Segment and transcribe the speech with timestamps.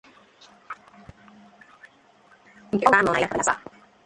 [2.73, 3.59] nke ọ ga-anọ na ya abalị asaa